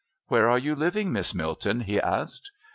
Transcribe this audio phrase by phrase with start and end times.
[0.29, 2.49] "Where are you living, Miss Milton?" he asked.